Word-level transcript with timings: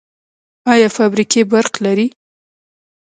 آیا 0.73 0.87
فابریکې 0.97 1.41
برق 1.51 1.73
لري؟ 1.85 2.07